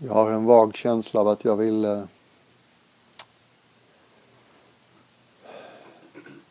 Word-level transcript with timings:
Jag 0.00 0.14
har 0.14 0.30
en 0.30 0.44
vag 0.44 0.76
känsla 0.76 1.20
av 1.20 1.28
att 1.28 1.44
jag 1.44 1.56
vill 1.56 1.84
eh, 1.84 2.02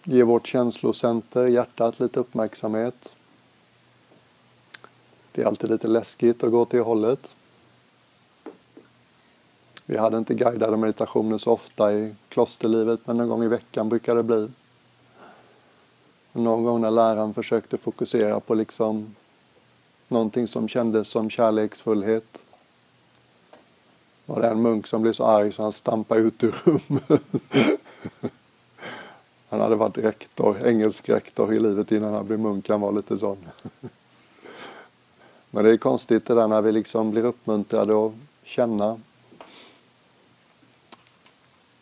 ge 0.03 0.23
vårt 0.23 0.47
känslocenter, 0.47 1.47
hjärtat, 1.47 1.99
lite 1.99 2.19
uppmärksamhet. 2.19 3.15
Det 5.31 5.41
är 5.41 5.45
alltid 5.45 5.69
lite 5.69 5.87
läskigt 5.87 6.43
att 6.43 6.51
gå 6.51 6.65
till 6.65 6.81
hållet. 6.81 7.31
Vi 9.85 9.97
hade 9.97 10.17
inte 10.17 10.33
guidade 10.33 10.77
meditationer 10.77 11.37
så 11.37 11.51
ofta 11.51 11.93
i 11.93 12.15
klosterlivet, 12.29 12.99
men 13.05 13.19
en 13.19 13.29
gång 13.29 13.43
i 13.43 13.47
veckan 13.47 13.89
brukar 13.89 14.15
det 14.15 14.23
bli. 14.23 14.49
Någon 16.33 16.63
gång 16.63 16.81
när 16.81 16.91
läraren 16.91 17.33
försökte 17.33 17.77
fokusera 17.77 18.39
på 18.39 18.55
liksom 18.55 19.15
någonting 20.07 20.47
som 20.47 20.67
kändes 20.67 21.07
som 21.07 21.29
kärleksfullhet 21.29 22.39
var 24.27 24.41
det 24.41 24.47
en 24.47 24.61
munk 24.61 24.87
som 24.87 25.01
blev 25.01 25.13
så 25.13 25.25
arg 25.25 25.53
så 25.53 25.63
han 25.63 25.71
stampade 25.71 26.21
ut 26.21 26.43
ur 26.43 26.55
rummet. 26.63 27.21
Han 29.49 29.59
hade 29.59 29.75
varit 29.75 29.97
rektor, 29.97 30.67
engelsk 30.67 31.09
rektor 31.09 31.53
i 31.53 31.59
livet 31.59 31.91
innan 31.91 32.13
han 32.13 32.27
blev 32.27 32.39
munk. 32.39 32.69
Han 32.69 32.81
var 32.81 32.91
lite 32.91 33.17
sån. 33.17 33.37
Men 35.49 35.63
det 35.63 35.71
är 35.71 35.77
konstigt 35.77 36.25
det 36.25 36.33
där 36.33 36.47
när 36.47 36.61
vi 36.61 36.71
liksom 36.71 37.11
blir 37.11 37.23
uppmuntrade 37.23 38.05
att 38.05 38.13
känna. 38.43 38.99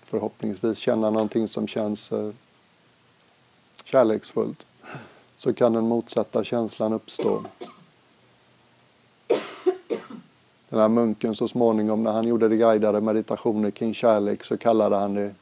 Förhoppningsvis 0.03 0.77
känna 0.77 1.09
någonting 1.09 1.47
som 1.47 1.67
känns 1.67 2.11
eh, 2.11 2.29
kärleksfullt. 3.83 4.65
Så 5.37 5.53
kan 5.53 5.73
den 5.73 5.87
motsatta 5.87 6.43
känslan 6.43 6.93
uppstå. 6.93 7.43
Den 10.75 10.81
här 10.81 10.89
munken 10.89 11.35
så 11.35 11.47
småningom 11.47 12.03
när 12.03 12.11
han 12.11 12.27
gjorde 12.27 12.49
det 12.49 12.57
guidade 12.57 13.01
meditationer 13.01 13.71
kring 13.71 13.93
kärlek 13.93 14.43
så 14.43 14.57
kallade 14.57 14.95
han 14.95 15.13
det 15.13 15.35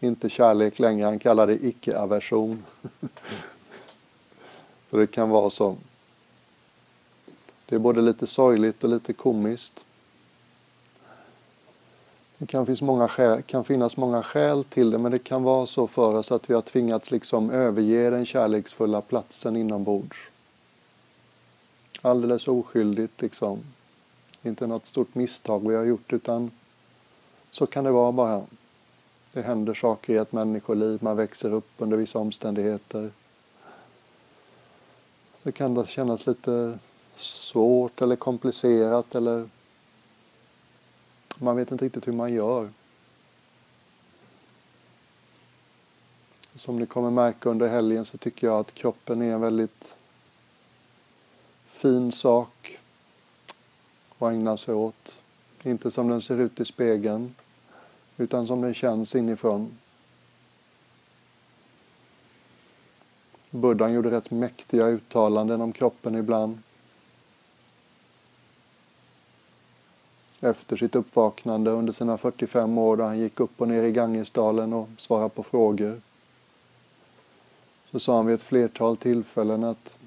inte 0.00 0.28
kärlek 0.28 0.78
längre, 0.78 1.04
han 1.04 1.18
kallade 1.18 1.52
det 1.52 1.66
icke-aversion. 1.66 2.64
För 4.88 4.98
det 4.98 5.06
kan 5.06 5.30
vara 5.30 5.50
så. 5.50 5.76
Det 7.66 7.74
är 7.74 7.78
både 7.78 8.00
lite 8.00 8.26
sorgligt 8.26 8.84
och 8.84 8.90
lite 8.90 9.12
komiskt. 9.12 9.84
Det 12.38 12.46
kan, 12.46 12.66
finnas 12.66 12.82
många 12.82 13.08
skäl, 13.08 13.42
kan 13.42 13.64
finnas 13.64 13.96
många 13.96 14.22
skäl 14.22 14.64
till 14.64 14.90
det 14.90 14.98
men 14.98 15.12
det 15.12 15.18
kan 15.18 15.42
vara 15.42 15.66
så 15.66 15.86
för 15.86 16.14
oss 16.14 16.32
att 16.32 16.50
vi 16.50 16.54
har 16.54 16.62
tvingats 16.62 17.10
liksom 17.10 17.50
överge 17.50 18.10
den 18.10 18.26
kärleksfulla 18.26 19.00
platsen 19.00 19.56
inombords. 19.56 20.16
Alldeles 22.02 22.48
oskyldigt 22.48 23.22
liksom. 23.22 23.58
Inte 24.42 24.66
något 24.66 24.86
stort 24.86 25.14
misstag 25.14 25.68
vi 25.68 25.74
har 25.74 25.84
gjort 25.84 26.12
utan 26.12 26.50
så 27.50 27.66
kan 27.66 27.84
det 27.84 27.90
vara 27.90 28.12
bara. 28.12 28.46
Det 29.32 29.42
händer 29.42 29.74
saker 29.74 30.12
i 30.12 30.16
ett 30.16 30.32
människoliv, 30.32 30.98
man 31.02 31.16
växer 31.16 31.52
upp 31.52 31.70
under 31.78 31.96
vissa 31.96 32.18
omständigheter. 32.18 33.10
Det 35.42 35.52
kan 35.52 35.74
då 35.74 35.84
kännas 35.84 36.26
lite 36.26 36.78
svårt 37.16 38.02
eller 38.02 38.16
komplicerat 38.16 39.14
eller 39.14 39.48
man 41.38 41.56
vet 41.56 41.72
inte 41.72 41.84
riktigt 41.84 42.08
hur 42.08 42.12
man 42.12 42.32
gör. 42.32 42.68
Som 46.54 46.78
ni 46.78 46.86
kommer 46.86 47.10
märka 47.10 47.48
under 47.48 47.68
helgen 47.68 48.04
så 48.04 48.18
tycker 48.18 48.46
jag 48.46 48.58
att 48.58 48.74
kroppen 48.74 49.22
är 49.22 49.34
en 49.34 49.40
väldigt 49.40 49.94
fin 51.66 52.12
sak 52.12 52.77
och 54.18 54.30
ägna 54.30 54.56
sig 54.56 54.74
åt. 54.74 55.18
Inte 55.62 55.90
som 55.90 56.08
den 56.08 56.22
ser 56.22 56.40
ut 56.40 56.60
i 56.60 56.64
spegeln, 56.64 57.34
utan 58.16 58.46
som 58.46 58.60
den 58.60 58.74
känns 58.74 59.14
inifrån. 59.14 59.78
Buddhan 63.50 63.92
gjorde 63.92 64.10
rätt 64.10 64.30
mäktiga 64.30 64.86
uttalanden 64.86 65.60
om 65.60 65.72
kroppen 65.72 66.14
ibland. 66.14 66.58
Efter 70.40 70.76
sitt 70.76 70.94
uppvaknande 70.94 71.70
under 71.70 71.92
sina 71.92 72.18
45 72.18 72.78
år 72.78 72.96
då 72.96 73.04
han 73.04 73.18
gick 73.18 73.40
upp 73.40 73.60
och 73.60 73.68
ner 73.68 73.82
i 73.82 73.92
Gangesdalen 73.92 74.72
och 74.72 74.88
svarade 74.96 75.28
på 75.28 75.42
frågor. 75.42 76.00
Så 77.90 78.00
sa 78.00 78.16
han 78.16 78.26
vid 78.26 78.34
ett 78.34 78.42
flertal 78.42 78.96
tillfällen 78.96 79.64
att 79.64 79.98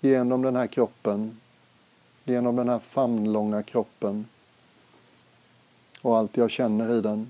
genom 0.00 0.42
den 0.42 0.56
här 0.56 0.66
kroppen 0.66 1.40
genom 2.24 2.56
den 2.56 2.68
här 2.68 2.78
famnlånga 2.78 3.62
kroppen 3.62 4.26
och 6.02 6.18
allt 6.18 6.36
jag 6.36 6.50
känner 6.50 6.98
i 6.98 7.00
den 7.00 7.26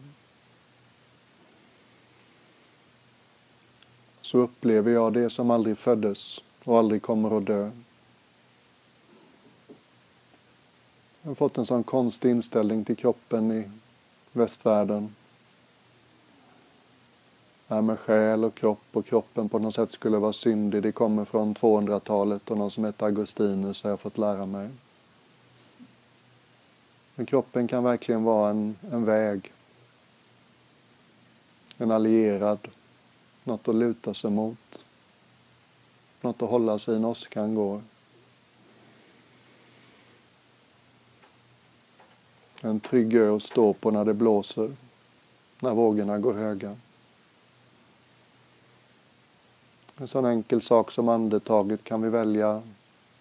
så 4.23 4.39
upplever 4.39 4.93
jag 4.93 5.13
det 5.13 5.31
som 5.31 5.51
aldrig 5.51 5.79
föddes 5.79 6.41
och 6.65 6.79
aldrig 6.79 7.03
kommer 7.03 7.39
att 7.39 7.47
dö. 7.47 7.71
Jag 11.23 11.31
har 11.31 11.35
fått 11.35 11.59
en 11.59 11.67
sån 11.67 11.83
konstig 11.83 12.31
inställning 12.31 12.85
till 12.85 12.97
kroppen 12.97 13.53
i 13.53 13.71
västvärlden 14.33 15.15
här 17.73 17.83
med 17.83 17.99
själ 17.99 18.45
och 18.45 18.55
kropp 18.55 18.85
och 18.93 19.07
kroppen 19.07 19.49
på 19.49 19.59
något 19.59 19.75
sätt 19.75 19.93
skulle 19.93 20.19
vara 20.19 20.33
syndig. 20.33 20.83
Det 20.83 20.93
kommer 20.93 21.25
från 21.25 21.55
200-talet 21.55 22.51
och 22.51 22.59
någon 22.59 22.71
som 22.71 22.85
heter 22.85 23.07
Augustinus 23.07 23.83
har 23.83 23.91
jag 23.91 24.01
fått 24.01 24.19
lära 24.19 24.47
mig. 24.47 24.69
Men 27.23 27.27
kroppen 27.27 27.69
kan 27.69 27.85
verkligen 27.85 28.25
vara 28.25 28.51
en, 28.51 28.77
en 28.93 29.05
väg. 29.05 29.53
En 31.79 31.91
allierad. 31.91 32.69
Något 33.45 33.69
att 33.69 33.75
luta 33.75 34.15
sig 34.15 34.31
mot. 34.31 34.85
Något 36.21 36.43
att 36.43 36.51
hålla 36.51 36.79
sig 36.79 36.97
i 36.97 36.99
när 36.99 37.09
åskan 37.09 37.55
går. 37.55 37.83
En 42.61 42.81
trygg 42.81 43.15
ö 43.15 43.37
att 43.37 43.43
stå 43.43 43.73
på 43.73 43.91
när 43.91 44.05
det 44.05 44.15
blåser. 44.15 44.77
När 45.61 45.75
vågorna 45.75 46.19
går 46.19 46.35
höga. 46.35 46.77
En 49.97 50.09
sån 50.09 50.25
enkel 50.25 50.63
sak 50.63 50.91
som 50.91 51.09
andetaget 51.09 51.85
kan 51.85 52.03
vi 52.03 52.09
välja, 52.09 52.63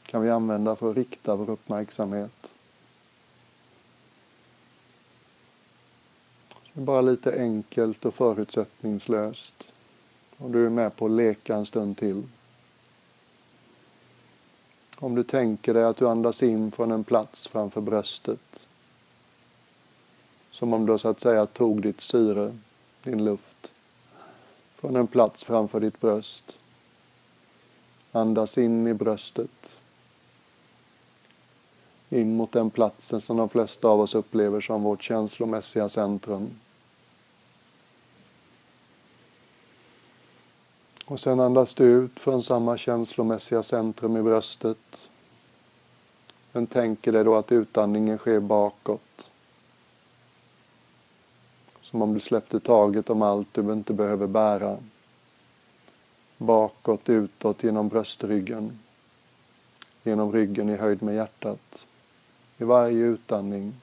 kan 0.06 0.22
vi 0.22 0.29
använda 0.29 0.75
för 0.75 0.89
att 0.91 0.97
rikta 0.97 1.35
vår 1.35 1.50
uppmärksamhet. 1.50 2.51
Det 6.51 6.61
är 6.61 6.61
bara 6.74 7.02
lite 7.02 7.40
enkelt 7.40 8.06
och 8.06 8.14
förutsättningslöst. 8.14 9.74
Om 10.38 10.52
du 10.52 10.66
är 10.66 10.70
med 10.70 10.96
på 10.96 11.06
att 11.06 11.12
leka 11.12 11.56
en 11.56 11.66
stund 11.66 11.98
till. 11.98 12.24
Om 14.96 15.16
du 15.16 15.24
tänker 15.24 15.74
dig 15.74 15.84
att 15.84 15.98
du 15.98 16.08
andas 16.08 16.44
in 16.44 16.72
från 16.72 16.92
en 16.92 17.04
plats 17.04 17.48
framför 17.48 17.81
bröstet. 17.81 18.68
Som 20.52 20.74
om 20.74 20.86
du 20.86 20.98
så 20.98 21.10
att 21.10 21.20
säga 21.20 21.46
tog 21.46 21.81
ditt 21.81 22.02
syre, 22.02 22.58
din 23.04 23.26
luft, 23.26 23.72
från 24.76 24.96
en 24.96 25.08
plats 25.08 25.44
framför 25.44 25.80
ditt 25.80 26.02
bröst. 26.02 26.58
Andas 28.12 28.58
in 28.58 28.88
i 28.88 28.94
bröstet. 28.94 29.80
In 32.14 32.36
mot 32.36 32.52
den 32.52 32.70
platsen 32.70 33.22
som 33.22 33.38
de 33.38 33.50
flesta 33.50 33.88
av 33.88 34.00
oss 34.00 34.16
upplever 34.16 34.62
som 34.62 34.84
vårt 34.84 35.02
känslomässiga 35.02 35.90
centrum. 35.90 36.50
Och 41.06 41.20
sen 41.20 41.40
andas 41.40 41.74
du 41.74 41.84
ut 41.84 42.20
från 42.20 42.44
samma 42.44 42.78
känslomässiga 42.78 43.64
centrum 43.64 44.18
i 44.18 44.22
bröstet. 44.24 45.10
Men 46.52 46.68
tänker 46.68 47.12
dig 47.12 47.24
då 47.24 47.36
att 47.36 47.52
utandningen 47.52 48.18
sker 48.18 48.40
bakåt. 48.40 49.31
Som 51.81 52.02
om 52.02 52.14
du 52.14 52.19
släppte 52.19 52.60
taget 52.60 53.10
om 53.10 53.22
allt 53.22 53.54
du 53.54 53.74
inte 53.74 53.94
behöver 53.94 54.28
bära 54.28 54.78
bakåt, 56.38 57.10
utåt 57.10 57.64
genom 57.64 57.88
bröstryggen, 57.88 58.80
genom 60.04 60.31
ryggen 60.31 60.69
i 60.69 60.75
höjd 60.75 61.04
med 61.04 61.16
hjärtat. 61.16 61.88
I 62.62 62.63
varje 62.63 63.06
utandning. 63.06 63.74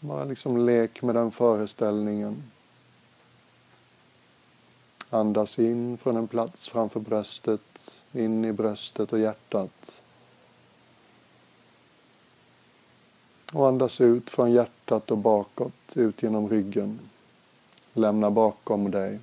Bara 0.00 0.24
liksom 0.24 0.66
lek 0.66 1.02
med 1.02 1.14
den 1.14 1.30
föreställningen. 1.30 2.42
Andas 5.10 5.58
in 5.58 5.98
från 5.98 6.16
en 6.16 6.28
plats 6.28 6.68
framför 6.68 7.00
bröstet, 7.00 8.02
in 8.12 8.44
i 8.44 8.52
bröstet 8.52 9.12
och 9.12 9.18
hjärtat. 9.18 10.02
Och 13.52 13.68
andas 13.68 14.00
ut 14.00 14.30
från 14.30 14.52
hjärtat 14.52 15.10
och 15.10 15.18
bakåt, 15.18 15.96
ut 15.96 16.22
genom 16.22 16.48
ryggen. 16.48 16.98
Lämna 17.92 18.30
bakom 18.30 18.90
dig 18.90 19.18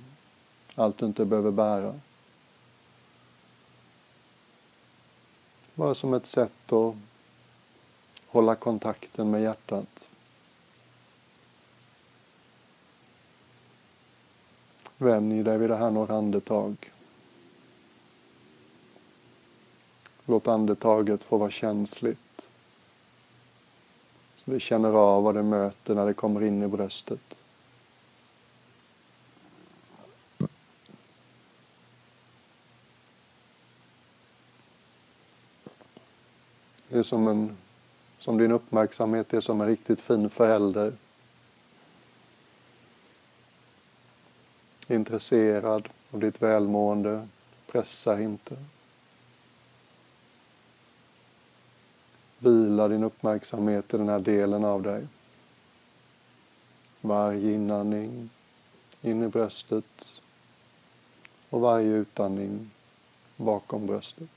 allt 0.74 0.98
du 0.98 1.06
inte 1.06 1.24
behöver 1.24 1.50
bära. 1.50 1.94
Bara 5.74 5.94
som 5.94 6.14
ett 6.14 6.26
sätt 6.26 6.72
att 6.72 6.94
hålla 8.26 8.54
kontakten 8.54 9.30
med 9.30 9.42
hjärtat. 9.42 10.08
Vänj 14.96 15.42
dig 15.42 15.58
vid 15.58 15.70
det 15.70 15.76
här 15.76 15.90
några 15.90 16.16
andetag. 16.16 16.92
Låt 20.24 20.48
andetaget 20.48 21.22
få 21.22 21.36
vara 21.36 21.50
känsligt. 21.50 22.48
Så 24.44 24.50
vi 24.50 24.60
känner 24.60 24.92
av 24.92 25.22
vad 25.22 25.34
det 25.34 25.42
möter 25.42 25.94
när 25.94 26.06
det 26.06 26.14
kommer 26.14 26.42
in 26.42 26.62
i 26.62 26.68
bröstet. 26.68 27.38
Det 36.92 36.98
är 36.98 37.02
som, 37.02 37.28
en, 37.28 37.56
som 38.18 38.38
din 38.38 38.52
uppmärksamhet 38.52 39.34
är 39.34 39.40
som 39.40 39.60
en 39.60 39.66
riktigt 39.66 40.00
fin 40.00 40.30
förälder. 40.30 40.92
Intresserad 44.88 45.88
av 46.10 46.20
ditt 46.20 46.42
välmående, 46.42 47.28
pressar 47.66 48.18
inte. 48.18 48.56
Vila 52.38 52.88
din 52.88 53.04
uppmärksamhet 53.04 53.94
i 53.94 53.96
den 53.96 54.08
här 54.08 54.20
delen 54.20 54.64
av 54.64 54.82
dig. 54.82 55.06
Varje 57.00 57.52
inandning 57.52 58.30
in 59.02 59.22
i 59.22 59.28
bröstet 59.28 60.20
och 61.50 61.60
varje 61.60 61.92
utandning 61.92 62.70
bakom 63.36 63.86
bröstet. 63.86 64.30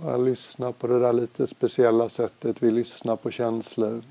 Bara 0.00 0.16
lyssna 0.28 0.72
på 0.72 0.86
det 0.86 1.00
där 1.00 1.12
lite 1.12 1.46
speciella 1.46 2.08
sättet 2.08 2.62
vi 2.62 2.70
lyssnar 2.70 3.16
på 3.16 3.30
känslor. 3.30 4.02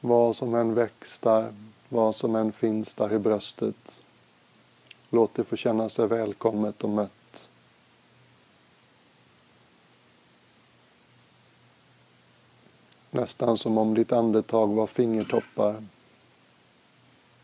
Vad 0.00 0.36
som 0.36 0.54
än 0.54 0.74
väcks 0.74 1.18
där, 1.18 1.54
vad 1.88 2.16
som 2.16 2.36
än 2.36 2.52
finns 2.52 2.94
där 2.94 3.12
i 3.12 3.18
bröstet. 3.18 4.02
Låt 5.10 5.34
det 5.34 5.44
få 5.44 5.56
känna 5.56 5.88
sig 5.88 6.06
välkommet 6.06 6.84
och 6.84 6.90
mött. 6.90 7.48
Nästan 13.10 13.58
som 13.58 13.78
om 13.78 13.94
ditt 13.94 14.12
andetag 14.12 14.66
var 14.74 14.86
fingertoppar. 14.86 15.86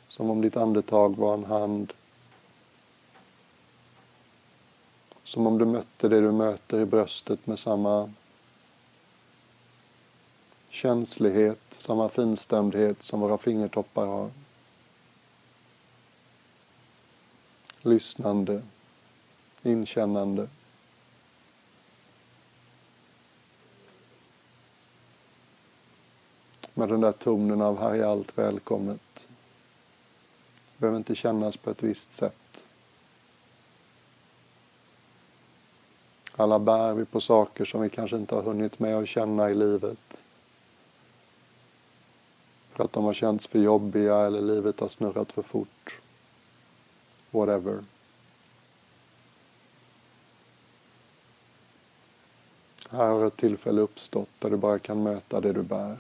Som 0.09 0.31
om 0.31 0.41
ditt 0.41 0.57
andetag 0.57 1.17
var 1.17 1.35
en 1.35 1.45
hand 1.45 1.93
Som 5.27 5.47
om 5.47 5.59
du 5.59 5.65
mötte 5.65 6.09
det 6.09 6.21
du 6.21 6.33
möter 6.33 6.81
i 6.81 6.85
bröstet 6.85 7.47
med 7.47 7.59
samma 7.59 8.13
känslighet, 10.69 11.61
samma 11.79 12.09
finstämdhet 12.09 13.03
som 13.03 13.21
våra 13.21 13.39
fingertoppar 13.39 14.07
har. 14.07 14.31
Lyssnande, 17.83 18.63
inkännande. 19.63 20.49
Med 26.75 26.89
den 26.89 27.01
där 27.01 27.13
tonen 27.13 27.63
av 27.63 27.81
här 27.81 27.95
är 27.95 28.05
allt 28.05 28.39
välkommet. 28.39 29.27
Det 30.73 30.79
behöver 30.79 30.99
inte 30.99 31.15
kännas 31.15 31.57
på 31.57 31.71
ett 31.71 31.83
visst 31.83 32.15
sätt. 32.15 32.46
Alla 36.37 36.59
bär 36.59 36.95
vi 36.95 37.05
på 37.05 37.21
saker 37.21 37.65
som 37.65 37.81
vi 37.81 37.91
kanske 37.91 38.17
inte 38.17 38.35
har 38.35 38.43
hunnit 38.43 38.79
med 38.79 38.97
att 38.97 39.09
känna 39.09 39.51
i 39.51 39.55
livet. 39.55 40.23
För 42.73 42.85
att 42.85 42.93
de 42.93 43.05
har 43.05 43.15
känts 43.15 43.47
för 43.47 43.59
jobbiga 43.59 44.17
eller 44.17 44.41
livet 44.41 44.81
har 44.81 44.89
snurrat 44.89 45.33
för 45.33 45.43
fort. 45.43 46.01
Whatever. 47.31 47.85
Här 52.91 53.07
har 53.07 53.27
ett 53.27 53.37
tillfälle 53.37 53.81
uppstått 53.81 54.29
där 54.39 54.51
du 54.51 54.57
bara 54.57 54.79
kan 54.79 55.03
möta 55.03 55.41
det 55.41 55.53
du 55.53 55.63
bär. 55.63 55.99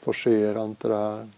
Forcera 0.00 0.64
inte 0.64 0.88
det 0.88 0.96
här. 0.96 1.28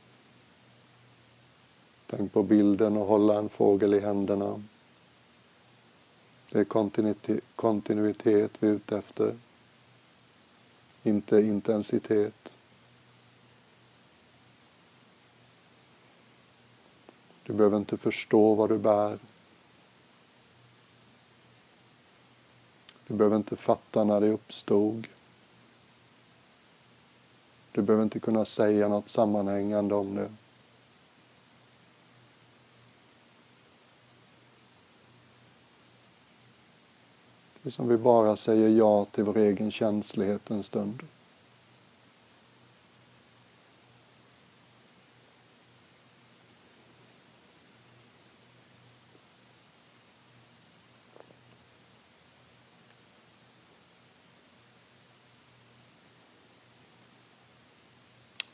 Tänk 2.06 2.32
på 2.32 2.42
bilden 2.42 2.96
och 2.96 3.06
hålla 3.06 3.38
en 3.38 3.48
fågel 3.48 3.94
i 3.94 4.00
händerna. 4.00 4.62
Det 6.50 6.58
är 6.60 6.64
kontinuitet 7.56 8.50
vi 8.58 8.68
är 8.68 8.72
ute 8.72 8.98
efter. 8.98 9.36
Inte 11.02 11.40
intensitet. 11.40 12.52
Du 17.46 17.52
behöver 17.52 17.76
inte 17.76 17.96
förstå 17.96 18.54
vad 18.54 18.68
du 18.68 18.78
bär. 18.78 19.18
Du 23.06 23.14
behöver 23.14 23.36
inte 23.36 23.56
fatta 23.56 24.04
när 24.04 24.20
det 24.20 24.28
uppstod. 24.28 25.06
Du 27.72 27.82
behöver 27.82 28.04
inte 28.04 28.20
kunna 28.20 28.44
säga 28.44 28.88
något 28.88 29.08
sammanhängande 29.08 29.94
om 29.94 30.14
det. 30.14 30.30
Liksom 37.64 37.84
som 37.84 37.88
vi 37.88 37.96
bara 37.96 38.36
säger 38.36 38.68
ja 38.68 39.04
till 39.04 39.24
vår 39.24 39.36
egen 39.36 39.70
känslighet 39.70 40.50
en 40.50 40.62
stund. 40.62 41.02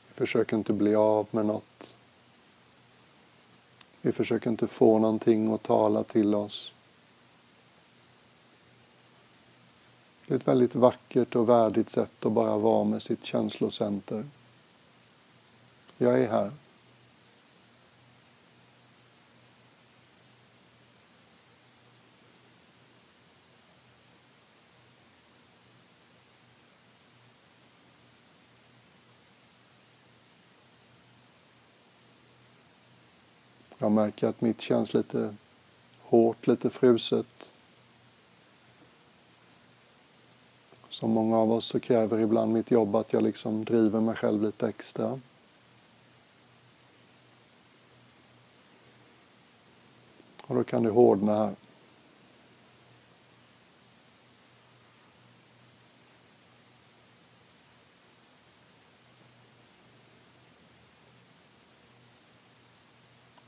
Vi 0.08 0.26
försöker 0.26 0.56
inte 0.56 0.72
bli 0.72 0.94
av 0.94 1.26
med 1.30 1.46
något. 1.46 1.94
Vi 4.02 4.12
försöker 4.12 4.50
inte 4.50 4.66
få 4.66 4.98
någonting 4.98 5.52
att 5.54 5.62
tala 5.62 6.02
till 6.02 6.34
oss. 6.34 6.72
Det 10.30 10.34
är 10.34 10.38
ett 10.38 10.48
väldigt 10.48 10.74
vackert 10.74 11.36
och 11.36 11.48
värdigt 11.48 11.90
sätt 11.90 12.26
att 12.26 12.32
bara 12.32 12.58
vara 12.58 12.84
med 12.84 13.02
sitt 13.02 13.24
känslocenter. 13.24 14.24
Jag 15.98 16.20
är 16.20 16.28
här. 16.28 16.52
Jag 33.78 33.92
märker 33.92 34.28
att 34.28 34.40
mitt 34.40 34.60
känns 34.60 34.94
lite 34.94 35.34
hårt, 36.00 36.46
lite 36.46 36.70
fruset. 36.70 37.50
Som 41.00 41.10
många 41.10 41.38
av 41.38 41.52
oss 41.52 41.66
så 41.66 41.80
kräver 41.80 42.18
ibland 42.18 42.52
mitt 42.52 42.70
jobb 42.70 42.96
att 42.96 43.12
jag 43.12 43.22
liksom 43.22 43.64
driver 43.64 44.00
mig 44.00 44.16
själv 44.16 44.42
lite 44.42 44.68
extra. 44.68 45.20
Och 50.42 50.54
då 50.54 50.64
kan 50.64 50.82
det 50.82 50.90
hårdna 50.90 51.36
här. 51.36 51.54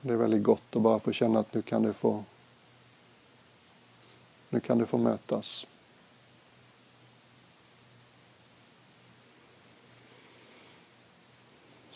Det 0.00 0.12
är 0.12 0.16
väldigt 0.16 0.42
gott 0.42 0.76
att 0.76 0.82
bara 0.82 1.00
få 1.00 1.12
känna 1.12 1.40
att 1.40 1.54
nu 1.54 1.62
kan 1.62 1.82
det 1.82 1.92
få 1.92 2.25
Nu 4.49 4.61
kan 4.61 4.78
det 4.78 4.87
få 4.87 4.99
mötas. 4.99 5.66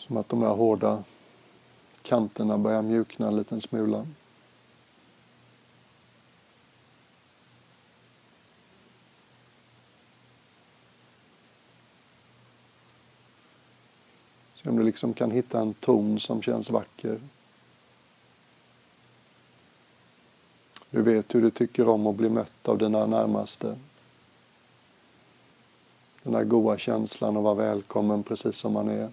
Som 0.07 0.17
att 0.17 0.29
de 0.29 0.39
där 0.39 0.47
hårda 0.47 1.03
kanterna 2.01 2.57
börjar 2.57 2.81
mjukna 2.81 3.27
en 3.27 3.35
liten 3.35 3.61
smula. 3.61 4.07
Se 14.55 14.69
om 14.69 14.77
du 14.77 14.83
liksom 14.83 15.13
kan 15.13 15.31
hitta 15.31 15.59
en 15.59 15.73
ton 15.73 16.19
som 16.19 16.41
känns 16.41 16.69
vacker. 16.69 17.19
Du 20.89 21.01
vet 21.01 21.35
hur 21.35 21.41
du 21.41 21.49
tycker 21.49 21.87
om 21.87 22.07
att 22.07 22.15
bli 22.15 22.29
mött 22.29 22.67
av 22.67 22.77
dina 22.77 23.05
närmaste. 23.05 23.77
Den 26.23 26.33
där 26.33 26.43
goa 26.43 26.77
känslan 26.77 27.37
att 27.37 27.43
vara 27.43 27.53
välkommen 27.53 28.23
precis 28.23 28.55
som 28.57 28.73
man 28.73 28.89
är. 28.89 29.09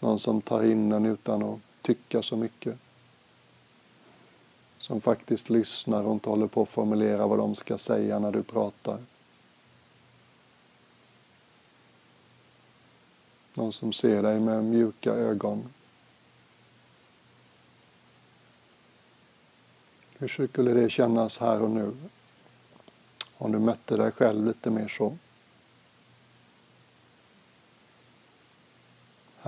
Någon 0.00 0.18
som 0.18 0.40
tar 0.40 0.64
in 0.64 0.92
en 0.92 1.06
utan 1.06 1.42
att 1.42 1.58
tycka 1.82 2.22
så 2.22 2.36
mycket. 2.36 2.78
Som 4.78 5.00
faktiskt 5.00 5.50
lyssnar 5.50 6.04
och 6.04 6.12
inte 6.12 6.28
håller 6.28 6.46
på 6.46 6.62
att 6.62 6.68
formulera 6.68 7.26
vad 7.26 7.38
de 7.38 7.54
ska 7.54 7.78
säga 7.78 8.18
när 8.18 8.32
du 8.32 8.42
pratar. 8.42 8.98
Någon 13.54 13.72
som 13.72 13.92
ser 13.92 14.22
dig 14.22 14.40
med 14.40 14.64
mjuka 14.64 15.12
ögon. 15.14 15.68
Hur 20.18 20.48
skulle 20.48 20.72
det 20.72 20.90
kännas 20.90 21.38
här 21.38 21.62
och 21.62 21.70
nu? 21.70 21.96
Om 23.36 23.52
du 23.52 23.58
mötte 23.58 23.96
dig 23.96 24.12
själv 24.12 24.46
lite 24.46 24.70
mer 24.70 24.88
så. 24.88 25.16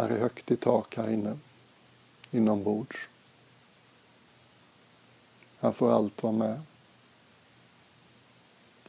Här 0.01 0.11
är 0.11 0.19
högt 0.19 0.51
i 0.51 0.57
tak 0.57 0.97
här 0.97 1.11
inne, 1.11 1.39
inombords. 2.31 2.97
Här 5.61 5.73
får 5.73 5.93
allt 5.93 6.23
vara 6.23 6.33
med. 6.33 6.61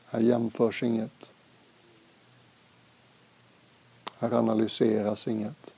Här 0.06 0.20
jämförs 0.20 0.84
inget. 0.84 1.32
Här 4.20 4.34
analyseras 4.34 5.28
inget. 5.28 5.74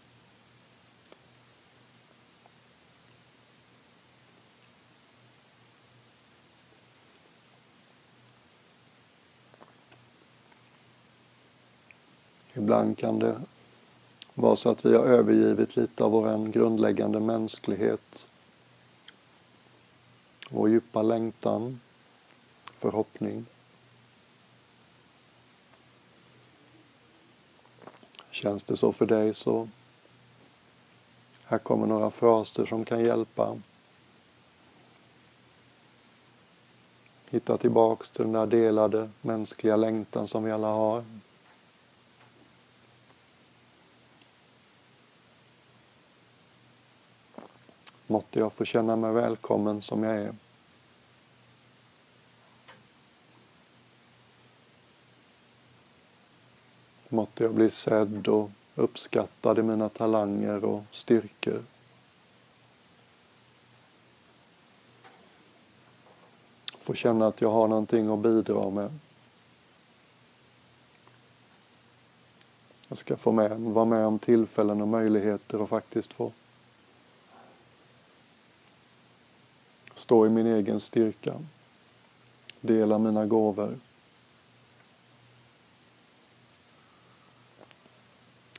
Ibland 12.53 12.97
kan 12.97 13.19
det 13.19 13.41
vara 14.33 14.55
så 14.55 14.69
att 14.69 14.85
vi 14.85 14.95
har 14.95 15.03
övergivit 15.03 15.75
lite 15.75 16.03
av 16.03 16.11
vår 16.11 16.51
grundläggande 16.51 17.19
mänsklighet. 17.19 18.27
Vår 20.49 20.69
djupa 20.69 21.01
längtan, 21.01 21.79
förhoppning. 22.79 23.45
Känns 28.31 28.63
det 28.63 28.77
så 28.77 28.93
för 28.93 29.05
dig 29.05 29.33
så 29.33 29.67
här 31.45 31.57
kommer 31.57 31.87
några 31.87 32.11
fraser 32.11 32.65
som 32.65 32.85
kan 32.85 33.03
hjälpa. 33.03 33.55
Hitta 37.29 37.57
tillbaks 37.57 38.09
till 38.09 38.23
den 38.23 38.31
där 38.31 38.45
delade 38.45 39.09
mänskliga 39.21 39.75
längtan 39.75 40.27
som 40.27 40.43
vi 40.43 40.51
alla 40.51 40.71
har. 40.71 41.03
Måtte 48.07 48.39
jag 48.39 48.53
få 48.53 48.65
känna 48.65 48.95
mig 48.95 49.13
välkommen 49.13 49.81
som 49.81 50.03
jag 50.03 50.15
är. 50.15 50.35
Måtte 57.09 57.43
jag 57.43 57.53
bli 57.53 57.71
sedd 57.71 58.27
och 58.27 58.49
uppskattad 58.75 59.59
i 59.59 59.63
mina 59.63 59.89
talanger 59.89 60.65
och 60.65 60.83
styrkor. 60.91 61.63
Få 66.81 66.93
känna 66.93 67.27
att 67.27 67.41
jag 67.41 67.51
har 67.51 67.67
någonting 67.67 68.13
att 68.13 68.19
bidra 68.19 68.69
med. 68.69 68.99
Jag 72.87 72.97
ska 72.97 73.17
få 73.17 73.31
med, 73.31 73.59
vara 73.59 73.85
med 73.85 74.05
om 74.05 74.19
tillfällen 74.19 74.81
och 74.81 74.87
möjligheter 74.87 75.61
och 75.61 75.69
faktiskt 75.69 76.13
få 76.13 76.31
stå 80.03 80.25
i 80.25 80.29
min 80.29 80.47
egen 80.47 80.79
styrka, 80.79 81.33
dela 82.61 82.97
mina 82.97 83.25
gåvor. 83.25 83.79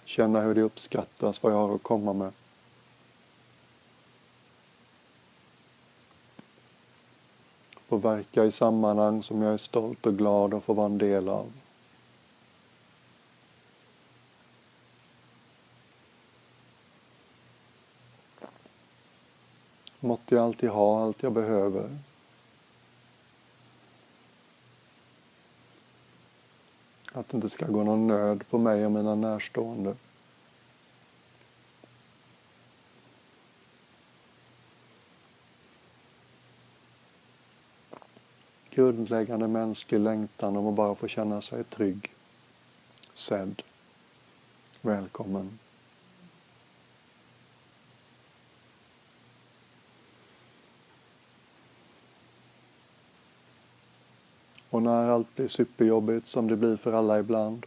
Känna 0.05 0.41
hur 0.41 0.55
det 0.55 0.63
uppskattas 0.63 1.43
vad 1.43 1.53
jag 1.53 1.57
har 1.57 1.75
att 1.75 1.83
komma 1.83 2.13
med. 2.13 2.33
Få 7.77 7.97
verka 7.97 8.45
i 8.45 8.53
sammanhang 8.53 9.23
som 9.23 9.43
jag 9.43 9.55
är 9.55 9.59
stolt 9.59 10.07
och 10.07 10.19
glad 10.19 10.55
att 10.55 10.65
få 10.65 10.73
vara 10.73 10.87
en 10.87 10.99
del 10.99 11.29
av. 11.29 11.53
Måtte 20.04 20.34
jag 20.34 20.44
alltid 20.44 20.70
ha 20.70 21.02
allt 21.02 21.23
jag 21.23 21.32
behöver. 21.32 21.99
Att 27.12 27.28
det 27.28 27.37
inte 27.37 27.50
ska 27.50 27.66
gå 27.66 27.84
någon 27.84 28.06
nöd 28.06 28.44
på 28.50 28.58
mig 28.58 28.87
och 28.87 28.92
mina 28.92 29.14
närstående. 29.14 29.96
Grundläggande 38.70 39.49
mänsklig 39.49 40.00
längtan 40.00 40.56
om 40.56 40.66
att 40.66 40.75
bara 40.75 40.94
få 40.94 41.08
känna 41.08 41.40
sig 41.40 41.64
trygg, 41.64 42.12
sedd, 43.14 43.62
välkommen. 44.80 45.58
Och 54.75 54.83
när 54.83 55.09
allt 55.09 55.37
blir 55.37 55.49
superjobbigt 55.49 56.26
som 56.26 56.49
det 56.49 56.57
blir 56.57 56.76
för 56.76 56.93
alla 56.93 57.19
ibland 57.19 57.66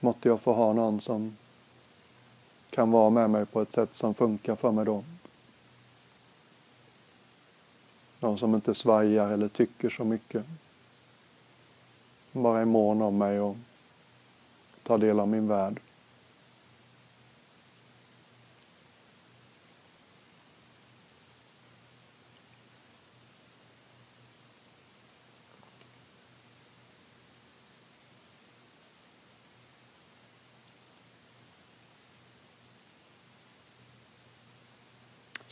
måtte 0.00 0.28
jag 0.28 0.40
få 0.40 0.52
ha 0.52 0.72
någon 0.72 1.00
som 1.00 1.36
kan 2.70 2.90
vara 2.90 3.10
med 3.10 3.30
mig 3.30 3.46
på 3.46 3.60
ett 3.60 3.72
sätt 3.72 3.94
som 3.94 4.14
funkar 4.14 4.56
för 4.56 4.72
mig 4.72 4.84
då. 4.84 5.04
Någon 8.20 8.38
som 8.38 8.54
inte 8.54 8.74
svajar 8.74 9.30
eller 9.30 9.48
tycker 9.48 9.90
så 9.90 10.04
mycket. 10.04 10.44
Bara 12.32 12.60
är 12.60 12.64
mån 12.64 13.02
om 13.02 13.18
mig 13.18 13.40
och 13.40 13.56
tar 14.82 14.98
del 14.98 15.20
av 15.20 15.28
min 15.28 15.48
värld. 15.48 15.80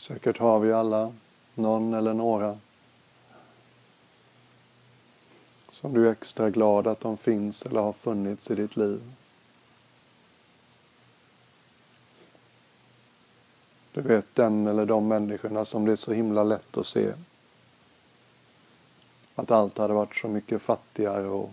Säkert 0.07 0.37
har 0.37 0.59
vi 0.59 0.73
alla 0.73 1.13
någon 1.55 1.93
eller 1.93 2.13
några 2.13 2.57
som 5.69 5.93
du 5.93 6.07
är 6.07 6.11
extra 6.11 6.49
glad 6.49 6.87
att 6.87 6.99
de 6.99 7.17
finns 7.17 7.65
eller 7.65 7.81
har 7.81 7.93
funnits 7.93 8.51
i 8.51 8.55
ditt 8.55 8.77
liv. 8.77 9.13
Du 13.91 14.01
vet 14.01 14.35
den 14.35 14.67
eller 14.67 14.85
de 14.85 15.07
människorna 15.07 15.65
som 15.65 15.85
det 15.85 15.91
är 15.91 15.95
så 15.95 16.13
himla 16.13 16.43
lätt 16.43 16.77
att 16.77 16.87
se. 16.87 17.13
Att 19.35 19.51
allt 19.51 19.77
hade 19.77 19.93
varit 19.93 20.15
så 20.15 20.27
mycket 20.27 20.61
fattigare 20.61 21.27
och 21.27 21.51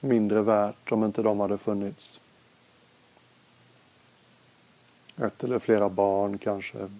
mindre 0.00 0.42
värt 0.42 0.92
om 0.92 1.04
inte 1.04 1.22
de 1.22 1.40
hade 1.40 1.58
funnits. 1.58 2.20
Ett 5.16 5.44
eller 5.44 5.58
flera 5.58 5.88
barn 5.88 6.38
kanske. 6.38 6.90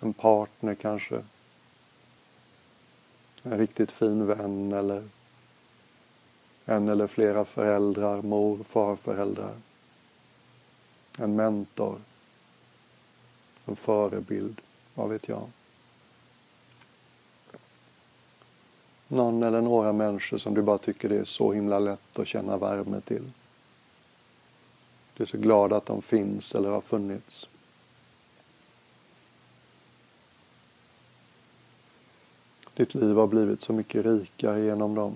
En 0.00 0.12
partner 0.12 0.74
kanske. 0.74 1.22
En 3.42 3.58
riktigt 3.58 3.90
fin 3.90 4.26
vän 4.26 4.72
eller 4.72 5.08
en 6.64 6.88
eller 6.88 7.06
flera 7.06 7.44
föräldrar, 7.44 8.22
mor, 8.22 8.64
farföräldrar. 8.64 9.54
En 11.18 11.36
mentor. 11.36 12.00
En 13.66 13.76
förebild, 13.76 14.60
vad 14.94 15.08
vet 15.08 15.28
jag. 15.28 15.42
Någon 19.08 19.42
eller 19.42 19.60
några 19.60 19.92
människor 19.92 20.38
som 20.38 20.54
du 20.54 20.62
bara 20.62 20.78
tycker 20.78 21.08
det 21.08 21.18
är 21.18 21.24
så 21.24 21.52
himla 21.52 21.78
lätt 21.78 22.18
att 22.18 22.28
känna 22.28 22.56
värme 22.56 23.00
till. 23.00 23.30
Du 25.22 25.24
är 25.24 25.28
så 25.28 25.38
glad 25.38 25.72
att 25.72 25.86
de 25.86 26.02
finns 26.02 26.54
eller 26.54 26.70
har 26.70 26.80
funnits. 26.80 27.48
Ditt 32.74 32.94
liv 32.94 33.16
har 33.16 33.26
blivit 33.26 33.62
så 33.62 33.72
mycket 33.72 34.04
rikare 34.04 34.60
genom 34.60 34.94
dem. 34.94 35.14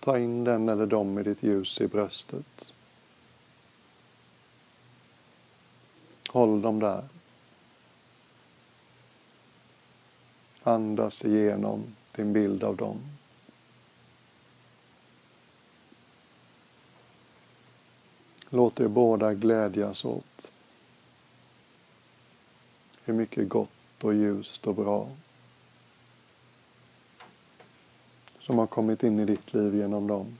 Ta 0.00 0.18
in 0.18 0.44
den 0.44 0.68
eller 0.68 0.86
dem 0.86 1.18
i 1.18 1.22
ditt 1.22 1.42
ljus 1.42 1.80
i 1.80 1.86
bröstet. 1.86 2.72
Håll 6.28 6.62
dem 6.62 6.80
där. 6.80 7.04
Andas 10.62 11.24
igenom 11.24 11.96
din 12.12 12.32
bild 12.32 12.64
av 12.64 12.76
dem. 12.76 13.19
Låt 18.50 18.80
er 18.80 18.88
båda 18.88 19.34
glädjas 19.34 20.04
åt 20.04 20.52
hur 23.04 23.14
mycket 23.14 23.48
gott 23.48 24.04
och 24.04 24.14
ljust 24.14 24.66
och 24.66 24.74
bra 24.74 25.08
som 28.40 28.58
har 28.58 28.66
kommit 28.66 29.02
in 29.02 29.20
i 29.20 29.24
ditt 29.24 29.54
liv 29.54 29.74
genom 29.74 30.06
dem. 30.06 30.38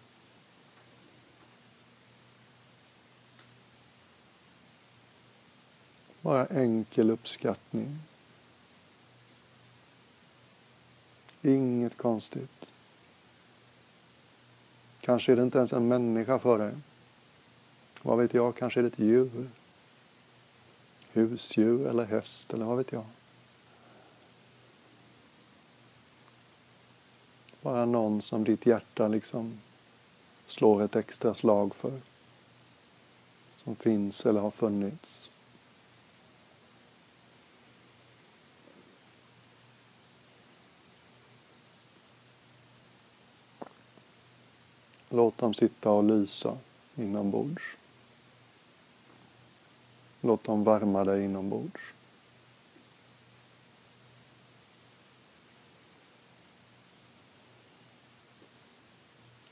Bara 6.20 6.46
enkel 6.46 7.10
uppskattning. 7.10 7.98
Inget 11.42 11.96
konstigt. 11.96 12.70
Kanske 15.00 15.32
är 15.32 15.36
det 15.36 15.42
inte 15.42 15.58
ens 15.58 15.72
en 15.72 15.88
människa 15.88 16.38
för 16.38 16.58
dig. 16.58 16.74
Vad 18.02 18.18
vet 18.18 18.34
jag, 18.34 18.56
kanske 18.56 18.80
är 18.80 18.82
det 18.82 18.88
ett 18.88 18.98
djur. 18.98 19.48
Husdjur 21.12 21.86
eller 21.86 22.04
häst 22.04 22.54
eller 22.54 22.64
vad 22.64 22.76
vet 22.76 22.92
jag. 22.92 23.04
Bara 27.62 27.84
någon 27.84 28.22
som 28.22 28.44
ditt 28.44 28.66
hjärta 28.66 29.08
liksom 29.08 29.60
slår 30.46 30.82
ett 30.82 30.96
extra 30.96 31.34
slag 31.34 31.74
för. 31.74 32.00
Som 33.56 33.76
finns 33.76 34.26
eller 34.26 34.40
har 34.40 34.50
funnits. 34.50 35.30
Låt 45.08 45.36
dem 45.36 45.54
sitta 45.54 45.90
och 45.90 46.04
lysa 46.04 46.58
inombords. 46.94 47.76
Låt 50.20 50.44
dem 50.44 50.64
värma 50.64 51.04
dig 51.04 51.24
inombords. 51.24 51.80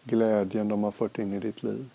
Glädjen 0.04 0.68
de 0.68 0.84
har 0.84 0.90
fört 0.90 1.18
in 1.18 1.32
i 1.32 1.40
ditt 1.40 1.62
liv. 1.62 1.90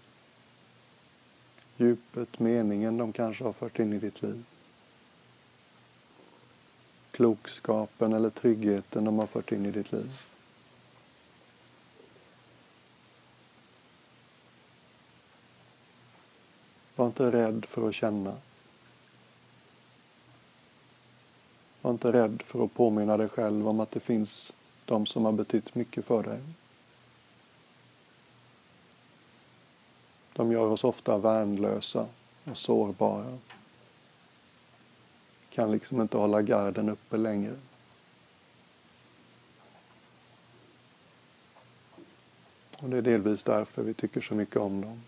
Djupet, 1.77 2.39
meningen 2.39 2.97
de 2.97 3.13
kanske 3.13 3.43
har 3.43 3.53
fört 3.53 3.79
in 3.79 3.93
i 3.93 3.99
ditt 3.99 4.21
liv. 4.21 4.43
Klokskapen 7.11 8.13
eller 8.13 8.29
tryggheten 8.29 9.05
de 9.05 9.19
har 9.19 9.27
fört 9.27 9.51
in 9.51 9.65
i 9.65 9.71
ditt 9.71 9.91
liv. 9.91 10.11
Var 16.95 17.07
inte 17.07 17.31
rädd 17.31 17.65
för 17.65 17.89
att 17.89 17.95
känna. 17.95 18.37
Var 21.83 21.91
inte 21.91 22.11
rädd 22.11 22.43
för 22.45 22.65
att 22.65 22.73
påminna 22.73 23.17
dig 23.17 23.29
själv 23.29 23.67
om 23.67 23.79
att 23.79 23.91
det 23.91 23.99
finns 23.99 24.53
de 24.85 25.05
som 25.05 25.25
har 25.25 25.31
betytt 25.31 25.75
mycket 25.75 26.05
för 26.05 26.23
dig. 26.23 26.39
De 30.33 30.51
gör 30.51 30.65
oss 30.65 30.83
ofta 30.83 31.17
värnlösa 31.17 32.07
och 32.43 32.57
sårbara. 32.57 33.37
Kan 35.49 35.71
liksom 35.71 36.01
inte 36.01 36.17
hålla 36.17 36.41
garden 36.41 36.89
uppe 36.89 37.17
längre. 37.17 37.55
Och 42.77 42.89
det 42.89 42.97
är 42.97 43.01
delvis 43.01 43.43
därför 43.43 43.83
vi 43.83 43.93
tycker 43.93 44.21
så 44.21 44.35
mycket 44.35 44.57
om 44.57 44.81
dem. 44.81 45.01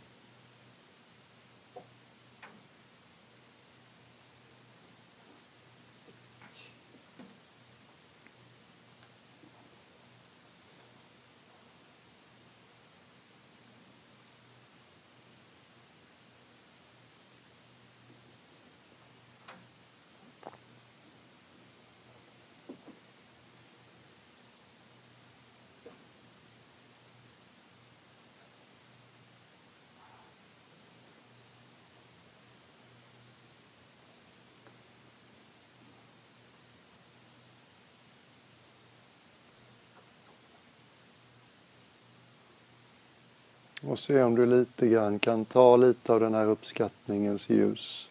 Och 43.88 44.00
se 44.00 44.24
om 44.24 44.36
du 44.36 44.46
lite 44.46 44.88
grann 44.88 45.20
kan 45.20 45.46
ta 45.46 45.78
lite 45.78 46.14
av 46.14 46.20
den 46.20 46.34
här 46.34 46.46
uppskattningens 46.46 47.50
ljus. 47.50 48.10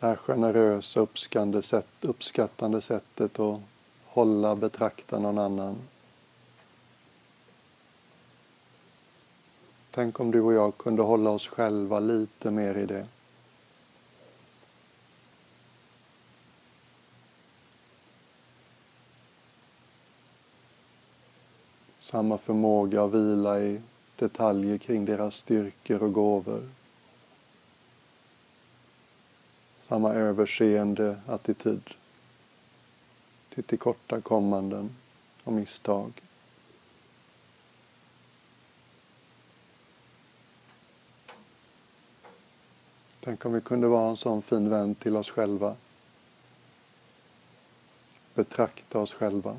Det 0.00 0.06
här 0.06 0.16
generösa 0.16 1.00
uppskattande, 1.00 1.62
sätt, 1.62 1.88
uppskattande 2.00 2.80
sättet 2.80 3.38
att 3.38 3.60
hålla, 4.04 4.56
betrakta 4.56 5.18
någon 5.18 5.38
annan. 5.38 5.76
Tänk 9.90 10.20
om 10.20 10.30
du 10.30 10.40
och 10.40 10.52
jag 10.52 10.76
kunde 10.76 11.02
hålla 11.02 11.30
oss 11.30 11.48
själva 11.48 11.98
lite 11.98 12.50
mer 12.50 12.74
i 12.74 12.86
det. 12.86 13.06
Samma 22.06 22.38
förmåga 22.38 23.04
att 23.04 23.14
vila 23.14 23.60
i 23.60 23.80
detaljer 24.16 24.78
kring 24.78 25.04
deras 25.04 25.36
styrkor 25.36 26.02
och 26.02 26.12
gåvor. 26.12 26.68
Samma 29.88 30.14
överseende 30.14 31.20
attityd 31.26 31.90
till 33.48 33.64
tillkortakommanden 33.64 34.96
och 35.44 35.52
misstag. 35.52 36.12
Tänk 43.20 43.44
om 43.44 43.52
vi 43.52 43.60
kunde 43.60 43.86
vara 43.86 44.08
en 44.08 44.16
sån 44.16 44.42
fin 44.42 44.68
vän 44.68 44.94
till 44.94 45.16
oss 45.16 45.30
själva. 45.30 45.76
Betrakta 48.34 48.98
oss 48.98 49.12
själva 49.12 49.56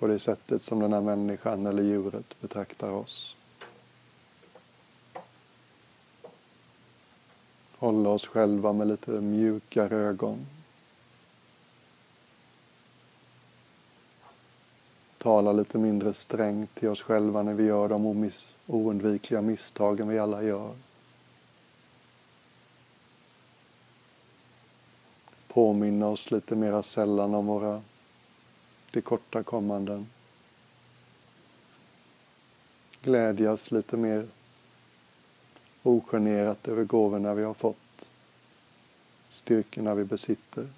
på 0.00 0.06
det 0.06 0.18
sättet 0.18 0.62
som 0.62 0.80
den 0.80 0.92
här 0.92 1.00
människan 1.00 1.66
eller 1.66 1.82
djuret 1.82 2.40
betraktar 2.40 2.90
oss. 2.90 3.36
Hålla 7.78 8.08
oss 8.08 8.26
själva 8.26 8.72
med 8.72 8.88
lite 8.88 9.10
mjukare 9.10 9.96
ögon. 9.96 10.46
Tala 15.18 15.52
lite 15.52 15.78
mindre 15.78 16.14
strängt 16.14 16.74
till 16.74 16.88
oss 16.88 17.02
själva 17.02 17.42
när 17.42 17.54
vi 17.54 17.64
gör 17.64 17.88
de 17.88 18.30
oundvikliga 18.66 19.42
misstagen 19.42 20.08
vi 20.08 20.18
alla 20.18 20.42
gör. 20.42 20.74
Påminna 25.48 26.08
oss 26.08 26.30
lite 26.30 26.56
mera 26.56 26.82
sällan 26.82 27.34
om 27.34 27.46
våra 27.46 27.82
tillkortakommanden. 28.90 30.08
Glädjas 33.02 33.70
lite 33.70 33.96
mer 33.96 34.28
ogenerat 35.82 36.68
över 36.68 36.84
gåvorna 36.84 37.34
vi 37.34 37.42
har 37.42 37.54
fått, 37.54 38.08
styrkorna 39.28 39.94
vi 39.94 40.04
besitter. 40.04 40.68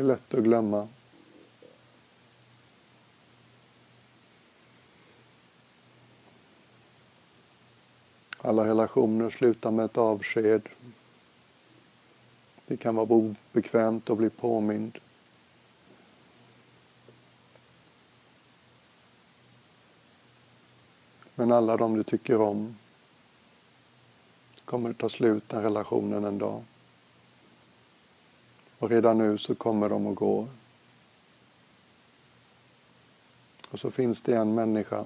Är 0.00 0.04
lätt 0.04 0.34
att 0.34 0.44
glömma. 0.44 0.88
Alla 8.38 8.64
relationer 8.64 9.30
slutar 9.30 9.70
med 9.70 9.84
ett 9.84 9.98
avsked. 9.98 10.68
Det 12.66 12.76
kan 12.76 12.94
vara 12.94 13.06
obekvämt 13.06 14.10
att 14.10 14.18
bli 14.18 14.30
påmind. 14.30 14.98
Men 21.34 21.52
alla 21.52 21.76
de 21.76 21.96
du 21.96 22.02
tycker 22.02 22.40
om 22.40 22.76
kommer 24.64 24.92
ta 24.92 25.08
slut 25.08 25.48
den 25.48 25.62
relationen 25.62 26.24
en 26.24 26.38
dag. 26.38 26.62
Och 28.80 28.90
redan 28.90 29.18
nu 29.18 29.38
så 29.38 29.54
kommer 29.54 29.88
de 29.88 30.06
och 30.06 30.14
går. 30.14 30.48
Och 33.70 33.80
så 33.80 33.90
finns 33.90 34.22
det 34.22 34.36
en 34.36 34.54
människa 34.54 35.04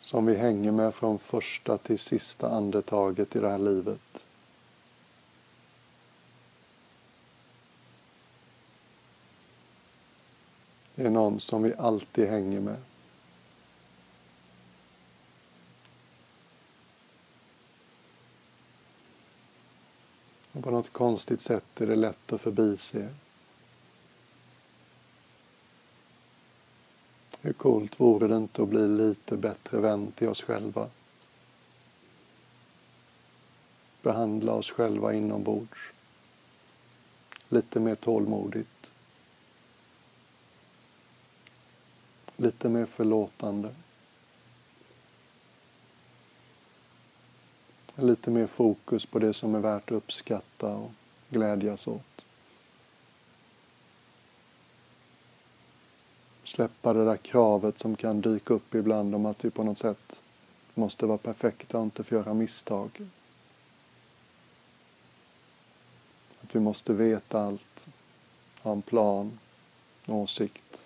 som 0.00 0.26
vi 0.26 0.36
hänger 0.36 0.72
med 0.72 0.94
från 0.94 1.18
första 1.18 1.76
till 1.76 1.98
sista 1.98 2.50
andetaget 2.50 3.36
i 3.36 3.40
det 3.40 3.50
här 3.50 3.58
livet. 3.58 4.24
Det 10.94 11.06
är 11.06 11.10
någon 11.10 11.40
som 11.40 11.62
vi 11.62 11.74
alltid 11.74 12.28
hänger 12.28 12.60
med. 12.60 12.89
Och 20.60 20.64
på 20.64 20.70
något 20.70 20.92
konstigt 20.92 21.40
sätt 21.40 21.80
är 21.80 21.86
det 21.86 21.96
lätt 21.96 22.32
att 22.32 22.40
förbise. 22.40 23.08
Hur 27.40 27.52
coolt 27.52 28.00
vore 28.00 28.28
det 28.28 28.36
inte 28.36 28.62
att 28.62 28.68
bli 28.68 28.88
lite 28.88 29.36
bättre 29.36 29.80
vän 29.80 30.12
till 30.12 30.28
oss 30.28 30.42
själva? 30.42 30.88
Behandla 34.02 34.52
oss 34.52 34.70
själva 34.70 35.14
inombords. 35.14 35.92
Lite 37.48 37.80
mer 37.80 37.94
tålmodigt. 37.94 38.90
Lite 42.36 42.68
mer 42.68 42.86
förlåtande. 42.86 43.74
Lite 48.00 48.30
mer 48.30 48.46
fokus 48.46 49.06
på 49.06 49.18
det 49.18 49.34
som 49.34 49.54
är 49.54 49.58
värt 49.58 49.90
att 49.90 49.96
uppskatta 49.96 50.74
och 50.74 50.90
glädjas 51.28 51.88
åt. 51.88 52.24
Släppa 56.44 56.92
det 56.92 57.04
där 57.04 57.16
kravet 57.16 57.78
som 57.78 57.96
kan 57.96 58.20
dyka 58.20 58.54
upp 58.54 58.74
ibland 58.74 59.14
om 59.14 59.26
att 59.26 59.44
vi 59.44 59.50
på 59.50 59.64
något 59.64 59.78
sätt 59.78 60.22
måste 60.74 61.06
vara 61.06 61.18
perfekta 61.18 61.78
och 61.78 61.84
inte 61.84 62.04
få 62.04 62.14
göra 62.14 62.34
misstag. 62.34 62.90
Att 66.40 66.54
vi 66.54 66.60
måste 66.60 66.92
veta 66.92 67.40
allt, 67.40 67.86
ha 68.62 68.72
en 68.72 68.82
plan, 68.82 69.38
en 70.06 70.14
åsikt. 70.14 70.84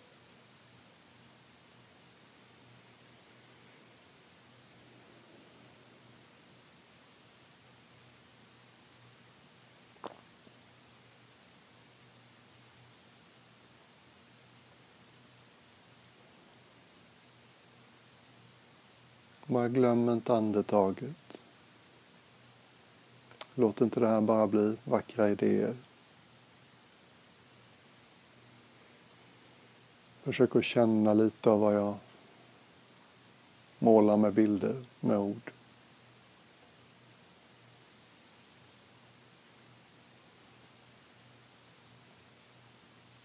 Bara 19.55 19.69
glöm 19.69 20.09
inte 20.09 20.35
andetaget. 20.35 21.41
Låt 23.55 23.81
inte 23.81 24.01
det 24.01 24.09
här 24.09 24.21
bara 24.21 24.47
bli 24.47 24.77
vackra 24.85 25.31
idéer. 25.31 25.77
Försök 30.23 30.57
att 30.57 30.65
känna 30.65 31.15
lite 31.15 31.51
av 31.51 31.61
vad 31.61 31.75
jag 31.75 31.95
målar 33.79 34.17
med 34.17 34.33
bilder, 34.33 34.85
med 35.01 35.19
ord. 35.19 35.51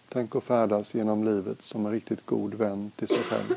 Tänk 0.10 0.36
att 0.36 0.44
färdas 0.44 0.94
genom 0.94 1.24
livet 1.24 1.62
som 1.62 1.86
en 1.86 1.92
riktigt 1.92 2.26
god 2.26 2.54
vän 2.54 2.92
till 2.96 3.08
sig 3.08 3.24
själv. 3.24 3.56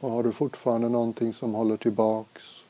Och 0.00 0.10
har 0.10 0.22
du 0.22 0.32
fortfarande 0.32 0.88
någonting 0.88 1.32
som 1.32 1.54
håller 1.54 1.76
tillbaks, 1.76 2.62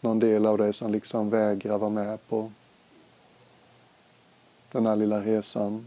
någon 0.00 0.18
del 0.18 0.46
av 0.46 0.58
dig 0.58 0.72
som 0.72 0.92
liksom 0.92 1.30
vägrar 1.30 1.78
vara 1.78 1.90
med 1.90 2.28
på 2.28 2.52
den 4.72 4.86
här 4.86 4.96
lilla 4.96 5.20
resan, 5.20 5.84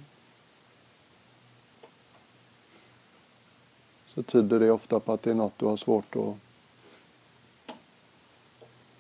så 4.08 4.24
tyder 4.24 4.60
det 4.60 4.72
ofta 4.72 5.00
på 5.00 5.14
att 5.14 5.24
det 5.24 5.32
är 5.32 5.36
något 5.36 5.60
du 5.60 5.66
har 5.66 5.78
svårt 5.78 6.16
att 6.16 6.36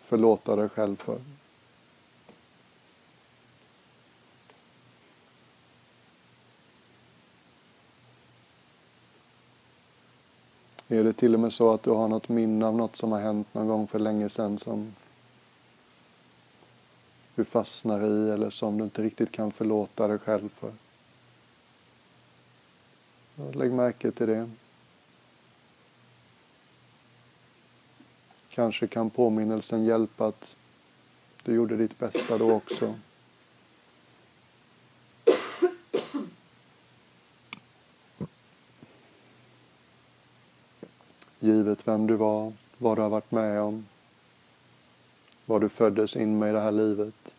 förlåta 0.03 0.55
dig 0.55 0.69
själv 0.69 0.95
för. 0.95 1.19
Är 10.87 11.03
det 11.03 11.13
till 11.13 11.33
och 11.33 11.39
med 11.39 11.53
så 11.53 11.73
att 11.73 11.83
du 11.83 11.89
har 11.89 12.07
något 12.07 12.29
minne 12.29 12.65
av 12.65 12.75
något 12.75 12.95
som 12.95 13.11
har 13.11 13.19
hänt 13.19 13.53
någon 13.53 13.67
gång 13.67 13.87
för 13.87 13.99
länge 13.99 14.29
sedan 14.29 14.59
som 14.59 14.95
du 17.35 17.45
fastnar 17.45 18.05
i 18.05 18.29
eller 18.29 18.49
som 18.49 18.77
du 18.77 18.83
inte 18.83 19.03
riktigt 19.03 19.31
kan 19.31 19.51
förlåta 19.51 20.07
dig 20.07 20.19
själv 20.19 20.49
för? 20.49 20.71
Lägg 23.53 23.71
märke 23.71 24.11
till 24.11 24.27
det. 24.27 24.49
Kanske 28.49 28.87
kan 28.87 29.09
påminnelsen 29.09 29.85
hjälpa 29.85 30.27
att 30.27 30.55
du 31.43 31.53
gjorde 31.53 31.77
ditt 31.77 31.99
bästa 31.99 32.37
då 32.37 32.51
också. 32.51 32.95
Givet 41.39 41.87
vem 41.87 42.07
du 42.07 42.15
var, 42.15 42.53
vad 42.77 42.97
du 42.97 43.01
har 43.01 43.09
varit 43.09 43.31
med 43.31 43.61
om, 43.61 43.85
vad 45.45 45.61
du 45.61 45.69
föddes 45.69 46.15
in 46.15 46.39
med 46.39 46.49
i 46.49 46.53
det 46.53 46.61
här 46.61 46.71
livet. 46.71 47.33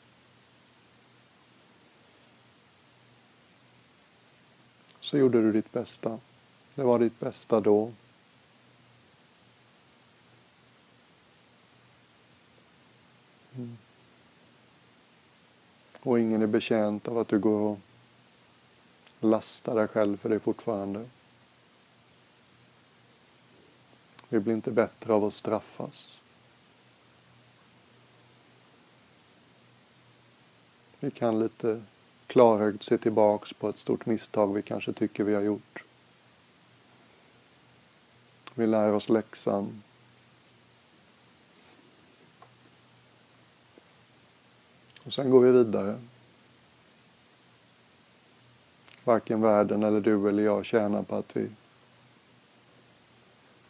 Så 5.00 5.18
gjorde 5.18 5.42
du 5.42 5.52
ditt 5.52 5.72
bästa. 5.72 6.18
Det 6.74 6.82
var 6.82 6.98
ditt 6.98 7.20
bästa 7.20 7.60
då. 7.60 7.92
Mm. 13.56 13.78
Och 16.00 16.20
ingen 16.20 16.42
är 16.42 16.46
betjänt 16.46 17.08
av 17.08 17.18
att 17.18 17.28
du 17.28 17.38
går 17.38 17.60
och 17.60 17.78
lastar 19.20 19.74
dig 19.74 19.88
själv 19.88 20.16
för 20.16 20.28
det 20.28 20.40
fortfarande. 20.40 21.06
Vi 24.28 24.40
blir 24.40 24.54
inte 24.54 24.70
bättre 24.70 25.12
av 25.12 25.24
att 25.24 25.34
straffas. 25.34 26.18
Vi 31.00 31.10
kan 31.10 31.40
lite 31.40 31.82
klarögt 32.26 32.82
se 32.82 32.98
tillbaks 32.98 33.52
på 33.52 33.68
ett 33.68 33.78
stort 33.78 34.06
misstag 34.06 34.54
vi 34.54 34.62
kanske 34.62 34.92
tycker 34.92 35.24
vi 35.24 35.34
har 35.34 35.42
gjort. 35.42 35.84
Vi 38.54 38.66
lär 38.66 38.92
oss 38.92 39.08
läxan. 39.08 39.82
Och 45.02 45.12
sen 45.12 45.30
går 45.30 45.40
vi 45.40 45.52
vidare. 45.52 46.00
Varken 49.04 49.40
världen 49.40 49.82
eller 49.82 50.00
du 50.00 50.28
eller 50.28 50.42
jag 50.42 50.64
tjänar 50.64 51.02
på 51.02 51.16
att 51.16 51.36
vi 51.36 51.48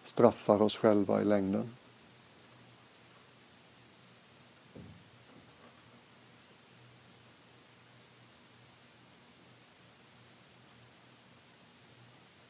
straffar 0.08 0.62
oss 0.62 0.76
själva 0.76 1.22
i 1.22 1.24
längden. 1.24 1.70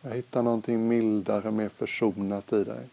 Jag 0.01 0.11
hittar 0.11 0.43
någonting 0.43 0.89
mildare, 0.89 1.51
mer 1.51 1.69
försonat 1.69 2.53
i 2.53 2.65
dig. 2.65 2.89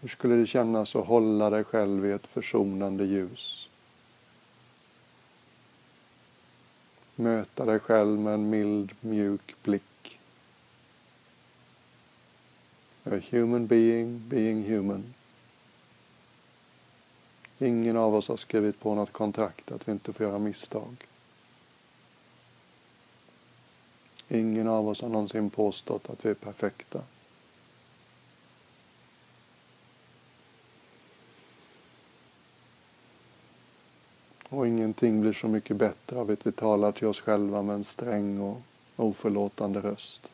Hur 0.00 0.08
skulle 0.08 0.34
det 0.34 0.46
kännas 0.46 0.96
att 0.96 1.06
hålla 1.06 1.50
dig 1.50 1.64
själv 1.64 2.06
i 2.06 2.12
ett 2.12 2.26
försonande 2.26 3.04
ljus? 3.04 3.69
Möta 7.20 7.64
dig 7.64 7.78
själv 7.78 8.18
med 8.18 8.34
en 8.34 8.50
mild, 8.50 8.92
mjuk 9.00 9.54
blick. 9.62 10.18
A 13.04 13.20
human 13.30 13.66
being, 13.66 14.28
being 14.28 14.64
human. 14.64 15.14
Ingen 17.58 17.96
av 17.96 18.14
oss 18.14 18.28
har 18.28 18.36
skrivit 18.36 18.80
på 18.80 18.94
något 18.94 19.12
kontrakt 19.12 19.72
att 19.72 19.88
vi 19.88 19.92
inte 19.92 20.12
får 20.12 20.26
göra 20.26 20.38
misstag. 20.38 21.06
Ingen 24.28 24.68
av 24.68 24.88
oss 24.88 25.02
har 25.02 25.08
någonsin 25.08 25.50
påstått 25.50 26.10
att 26.10 26.24
vi 26.24 26.30
är 26.30 26.34
perfekta. 26.34 27.02
Och 34.52 34.66
ingenting 34.66 35.20
blir 35.20 35.32
så 35.32 35.48
mycket 35.48 35.76
bättre 35.76 36.18
av 36.18 36.30
att 36.30 36.46
vi 36.46 36.52
talar 36.52 36.92
till 36.92 37.06
oss 37.06 37.20
själva 37.20 37.62
med 37.62 37.74
en 37.74 37.84
sträng 37.84 38.40
och 38.40 38.62
oförlåtande 38.96 39.80
röst. 39.80 40.30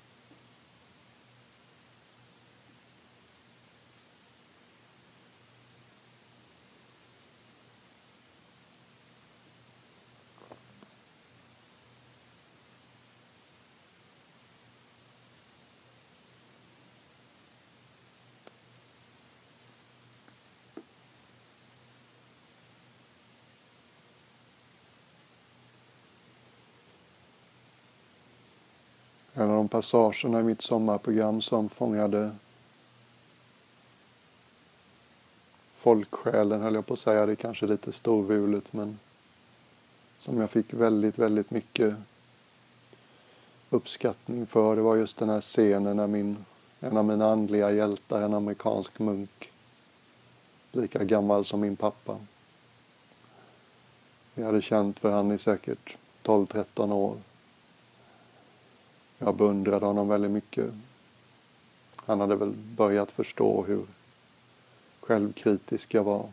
En 29.38 29.50
av 29.50 29.56
de 29.56 29.68
passagerna 29.68 30.40
i 30.40 30.42
mitt 30.42 30.62
sommarprogram 30.62 31.42
som 31.42 31.68
fångade 31.68 32.30
folksjälen 35.76 36.62
höll 36.62 36.74
jag 36.74 36.86
på 36.86 36.94
att 36.94 37.00
säga, 37.00 37.26
det 37.26 37.32
är 37.32 37.36
kanske 37.36 37.66
lite 37.66 37.92
storvulet 37.92 38.72
men 38.72 38.98
som 40.18 40.40
jag 40.40 40.50
fick 40.50 40.74
väldigt, 40.74 41.18
väldigt 41.18 41.50
mycket 41.50 41.94
uppskattning 43.70 44.46
för. 44.46 44.76
Det 44.76 44.82
var 44.82 44.96
just 44.96 45.18
den 45.18 45.28
här 45.28 45.40
scenen 45.40 45.96
när 45.96 46.06
min, 46.06 46.36
en 46.80 46.96
av 46.96 47.04
mina 47.04 47.30
andliga 47.30 47.72
hjältar, 47.72 48.22
en 48.22 48.34
amerikansk 48.34 48.98
munk, 48.98 49.52
lika 50.72 51.04
gammal 51.04 51.44
som 51.44 51.60
min 51.60 51.76
pappa. 51.76 52.18
Vi 54.34 54.42
hade 54.42 54.62
känt 54.62 55.02
varandra 55.02 55.34
i 55.34 55.38
säkert 55.38 55.96
12-13 56.22 56.92
år. 56.92 57.16
Jag 59.18 59.34
beundrade 59.36 59.86
honom 59.86 60.08
väldigt 60.08 60.30
mycket. 60.30 60.70
Han 61.96 62.20
hade 62.20 62.36
väl 62.36 62.52
börjat 62.52 63.10
förstå 63.10 63.64
hur 63.64 63.86
självkritisk 65.00 65.94
jag 65.94 66.04
var. 66.04 66.28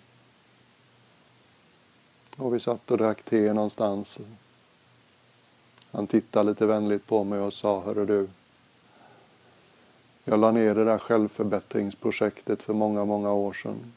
Och 2.35 2.55
vi 2.55 2.59
satt 2.59 2.91
och 2.91 2.97
drack 2.97 3.23
te 3.23 3.53
någonstans. 3.53 4.19
Han 5.91 6.07
tittade 6.07 6.49
lite 6.49 6.65
vänligt 6.65 7.07
på 7.07 7.23
mig 7.23 7.39
och 7.39 7.53
sa, 7.53 7.81
hörru 7.81 8.05
du. 8.05 8.27
Jag 10.23 10.39
la 10.39 10.51
ner 10.51 10.75
det 10.75 10.85
där 10.85 10.97
självförbättringsprojektet 10.97 12.61
för 12.61 12.73
många, 12.73 13.05
många 13.05 13.31
år 13.31 13.53
sedan. 13.53 13.93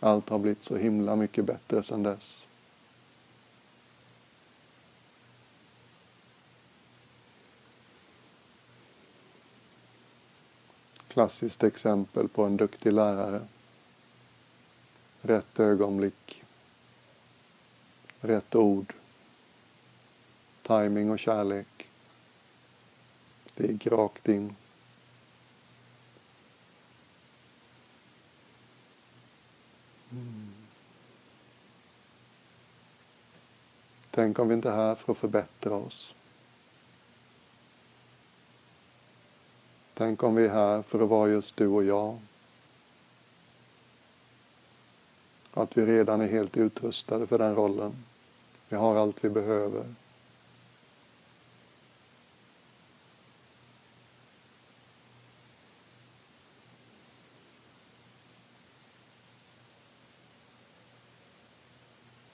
Allt 0.00 0.28
har 0.28 0.38
blivit 0.38 0.62
så 0.62 0.76
himla 0.76 1.16
mycket 1.16 1.44
bättre 1.44 1.82
sedan 1.82 2.02
dess. 2.02 2.36
Klassiskt 11.10 11.62
exempel 11.62 12.28
på 12.28 12.44
en 12.44 12.56
duktig 12.56 12.92
lärare. 12.92 13.46
Rätt 15.22 15.60
ögonblick. 15.60 16.42
Rätt 18.20 18.54
ord. 18.54 18.92
Timing 20.62 21.10
och 21.10 21.18
kärlek. 21.18 21.88
Det 23.54 23.66
gick 23.66 23.86
rakt 23.86 24.28
in. 24.28 24.56
Mm. 30.12 30.52
Tänk 34.10 34.38
om 34.38 34.48
vi 34.48 34.54
inte 34.54 34.70
är 34.70 34.76
här 34.76 34.94
för 34.94 35.12
att 35.12 35.18
förbättra 35.18 35.74
oss. 35.74 36.14
Tänk 40.00 40.22
om 40.22 40.34
vi 40.34 40.44
är 40.44 40.48
här 40.48 40.82
för 40.82 41.02
att 41.02 41.08
vara 41.08 41.28
just 41.28 41.56
du 41.56 41.66
och 41.66 41.84
jag. 41.84 42.18
Att 45.54 45.76
vi 45.76 45.86
redan 45.86 46.20
är 46.20 46.26
helt 46.26 46.56
utrustade 46.56 47.26
för 47.26 47.38
den 47.38 47.54
rollen. 47.54 47.92
Vi 48.68 48.76
har 48.76 48.96
allt 48.96 49.24
vi 49.24 49.28
behöver. 49.28 49.94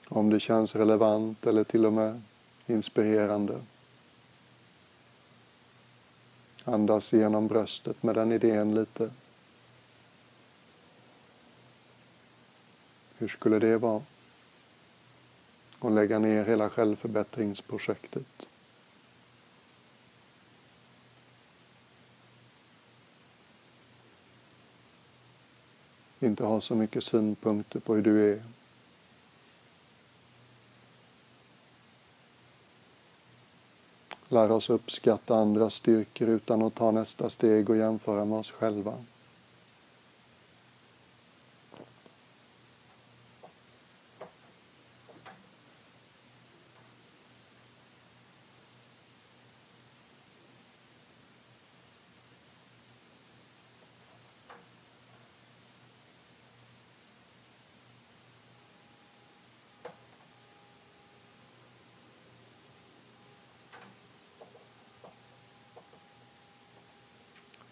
Om 0.07 0.29
det 0.29 0.39
känns 0.39 0.75
relevant 0.75 1.47
eller 1.47 1.63
till 1.63 1.85
och 1.85 1.93
med 1.93 2.21
inspirerande. 2.67 3.59
Andas 6.67 7.13
genom 7.13 7.47
bröstet 7.47 8.03
med 8.03 8.15
den 8.15 8.31
idén 8.31 8.75
lite. 8.75 9.09
Hur 13.17 13.27
skulle 13.27 13.59
det 13.59 13.77
vara? 13.77 14.01
Och 15.79 15.91
lägga 15.91 16.19
ner 16.19 16.45
hela 16.45 16.69
självförbättringsprojektet. 16.69 18.47
Inte 26.19 26.43
ha 26.43 26.61
så 26.61 26.75
mycket 26.75 27.03
synpunkter 27.03 27.79
på 27.79 27.95
hur 27.95 28.01
du 28.01 28.33
är. 28.33 28.43
Lära 34.29 34.53
oss 34.53 34.69
uppskatta 34.69 35.35
andras 35.35 35.73
styrkor 35.73 36.27
utan 36.27 36.61
att 36.61 36.75
ta 36.75 36.91
nästa 36.91 37.29
steg 37.29 37.69
och 37.69 37.77
jämföra 37.77 38.25
med 38.25 38.39
oss 38.39 38.51
själva. 38.51 38.93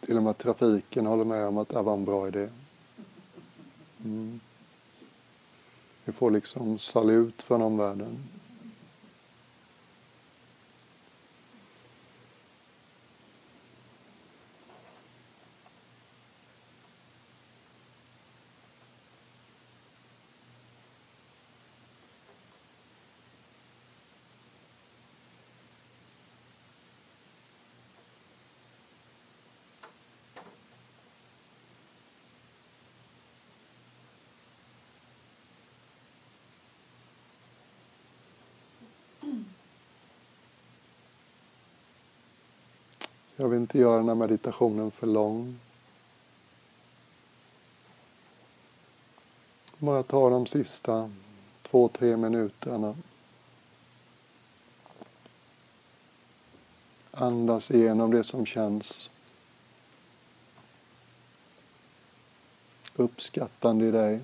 Till 0.06 0.18
och 0.18 0.24
med 0.24 0.38
trafiken 0.38 1.06
håller 1.06 1.24
med 1.24 1.48
om 1.48 1.58
att 1.58 1.70
det 1.70 1.82
var 1.82 1.94
en 1.94 2.06
bra 2.06 2.28
idé. 2.28 2.50
Mm. 4.04 4.40
Vi 6.06 6.12
får 6.12 6.32
liksom 6.32 6.80
salut 6.80 7.42
från 7.42 7.62
omvärlden. 7.62 8.18
Jag 43.38 43.50
vill 43.50 43.60
inte 43.60 43.80
göra 43.80 43.98
den 43.98 44.08
här 44.08 44.16
meditationen 44.16 44.92
för 44.92 45.08
lång. 45.08 45.60
Bara 49.78 50.04
ta 50.04 50.30
de 50.30 50.46
sista 50.46 51.12
två, 51.62 51.88
tre 51.88 52.18
minuterna. 52.18 52.96
Andas 57.12 57.72
igenom 57.72 58.12
det 58.12 58.24
som 58.24 58.46
känns 58.46 59.10
uppskattande 62.96 63.86
i 63.86 63.92
dig. 63.92 64.20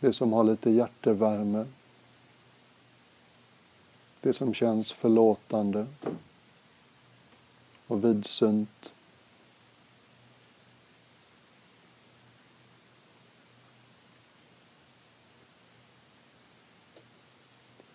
Det 0.00 0.12
som 0.12 0.32
har 0.32 0.44
lite 0.44 0.70
hjärtevärme. 0.70 1.66
Det 4.20 4.32
som 4.32 4.54
känns 4.54 4.92
förlåtande 4.92 5.86
och 7.86 8.04
vidsynt. 8.04 8.94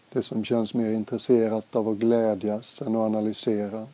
Det 0.09 0.23
som 0.23 0.45
känns 0.45 0.73
mer 0.73 0.91
intresserat 0.91 1.75
av 1.75 1.89
att 1.89 1.97
glädjas 1.97 2.81
än 2.81 2.95
att 2.95 2.99
analysera. 2.99 3.87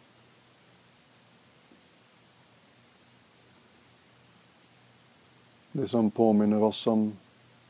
Det 5.71 5.87
som 5.87 6.11
påminner 6.11 6.63
oss 6.63 6.87
om 6.87 7.17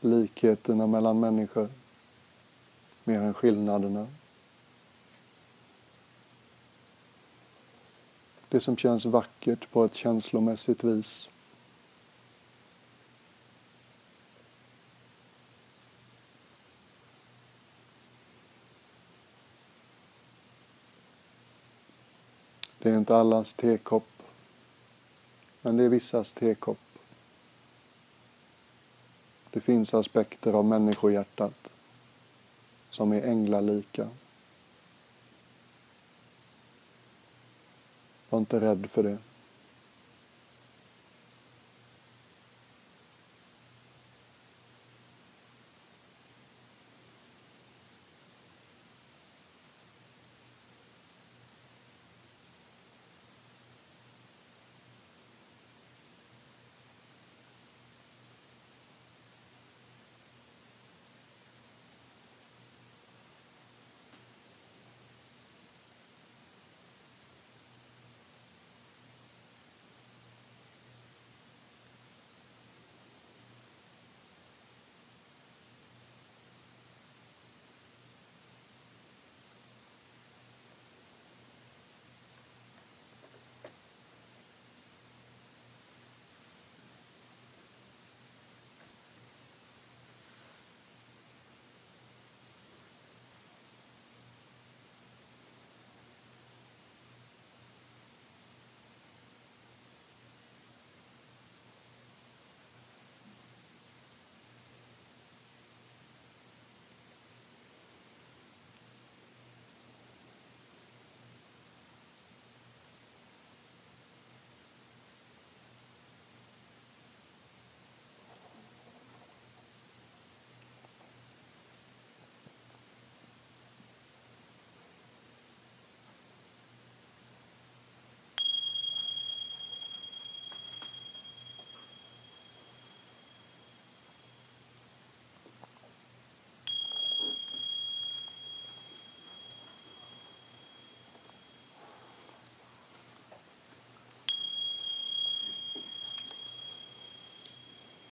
likheterna 0.00 0.86
mellan 0.86 1.20
människor 1.20 1.68
mer 3.04 3.20
än 3.20 3.34
skillnaderna. 3.34 4.06
Det 8.52 8.60
som 8.60 8.76
känns 8.76 9.04
vackert 9.04 9.70
på 9.70 9.84
ett 9.84 9.94
känslomässigt 9.94 10.84
vis. 10.84 11.28
Det 22.78 22.90
är 22.90 22.98
inte 22.98 23.16
allas 23.16 23.54
tekopp, 23.54 24.22
men 25.62 25.76
det 25.76 25.84
är 25.84 25.88
vissas 25.88 26.32
tekopp. 26.32 26.98
Det 29.50 29.60
finns 29.60 29.94
aspekter 29.94 30.52
av 30.52 30.64
människohjärtat 30.64 31.70
som 32.90 33.12
är 33.12 33.22
änglalika. 33.22 34.08
Var 38.32 38.38
inte 38.38 38.60
rädd 38.60 38.86
för 38.90 39.02
det. 39.02 39.18